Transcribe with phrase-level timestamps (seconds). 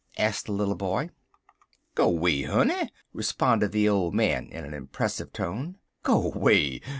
[0.17, 1.11] asked the little boy.
[1.93, 5.77] "Go 'way, honey!" responded the old man, in an impressive tone.
[6.01, 6.81] "Go way!